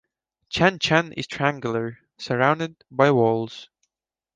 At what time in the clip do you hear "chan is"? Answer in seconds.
0.79-1.27